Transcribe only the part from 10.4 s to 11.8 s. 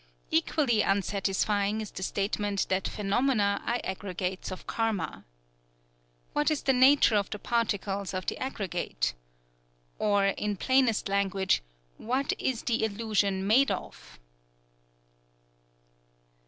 plainest language,